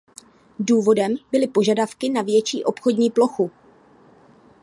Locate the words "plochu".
3.11-3.51